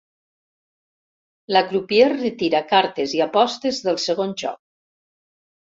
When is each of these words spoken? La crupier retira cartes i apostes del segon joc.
La 1.55 1.63
crupier 1.67 2.09
retira 2.15 2.65
cartes 2.75 3.17
i 3.19 3.25
apostes 3.29 3.85
del 3.91 4.05
segon 4.09 4.39
joc. 4.45 4.63